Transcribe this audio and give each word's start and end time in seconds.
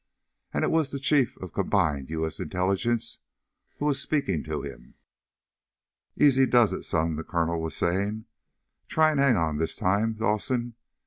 And 0.51 0.63
it 0.65 0.71
was 0.71 0.89
the 0.89 0.99
Chief 0.99 1.37
of 1.37 1.53
Combined 1.53 2.09
U. 2.09 2.25
S. 2.25 2.39
Intelligence 2.39 3.19
who 3.77 3.85
was 3.85 4.01
speaking 4.01 4.43
to 4.45 4.63
him. 4.63 4.95
"Easy 6.15 6.47
does 6.47 6.73
it, 6.73 6.81
son," 6.81 7.17
the 7.17 7.23
colonel 7.23 7.61
was 7.61 7.75
saying. 7.77 8.25
"Try 8.87 9.11
and 9.11 9.19
hang 9.19 9.37
on 9.37 9.57
this 9.57 9.75
time, 9.75 10.13
Dawson. 10.13 10.73